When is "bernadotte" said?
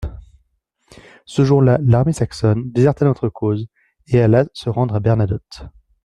4.99-5.61